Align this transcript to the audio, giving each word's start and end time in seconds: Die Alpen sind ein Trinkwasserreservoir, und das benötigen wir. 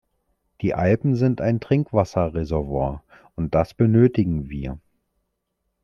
Die 0.61 0.73
Alpen 0.73 1.13
sind 1.15 1.41
ein 1.41 1.59
Trinkwasserreservoir, 1.59 3.03
und 3.35 3.53
das 3.53 3.75
benötigen 3.75 4.49
wir. 4.49 4.79